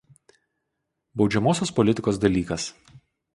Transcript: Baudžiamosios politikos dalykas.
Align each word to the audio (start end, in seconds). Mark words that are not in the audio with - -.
Baudžiamosios 1.23 1.73
politikos 1.81 2.19
dalykas. 2.25 2.67